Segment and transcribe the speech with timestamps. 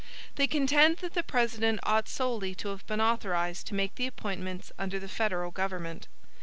[0.35, 4.71] They contend that the President ought solely to have been authorized to make the appointments
[4.79, 6.07] under the federal government.